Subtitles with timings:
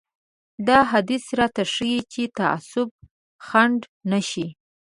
[0.67, 2.87] دا حديث راته ښيي چې تعصب
[3.47, 3.79] خنډ
[4.11, 4.47] نه شي.